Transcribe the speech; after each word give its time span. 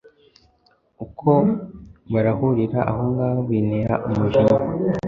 uko 1.05 1.29
barahurira 2.11 2.79
ahongaho 2.91 3.39
bintera 3.49 3.95
umujinya 4.07 4.55